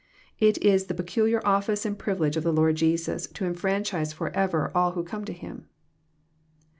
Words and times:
It 0.39 0.57
is 0.63 0.87
the 0.87 0.95
peculiar 0.95 1.45
office 1.45 1.85
and 1.85 1.95
privilege 1.95 2.35
of 2.35 2.41
the 2.43 2.51
Lord 2.51 2.75
Jesus, 2.75 3.27
to 3.27 3.45
enfranchise 3.45 4.13
forever 4.13 4.71
all 4.73 4.93
who 4.93 5.03
come 5.03 5.25
to 5.25 5.31
Him. 5.31 5.67